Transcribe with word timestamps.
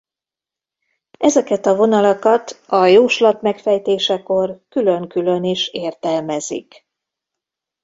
Ezeket 1.19 1.65
a 1.65 1.75
vonalakat 1.75 2.63
a 2.67 2.85
jóslat 2.85 3.41
megfejtésekor 3.41 4.61
külön-külön 4.69 5.43
is 5.43 5.67
értelmezik. 5.67 6.87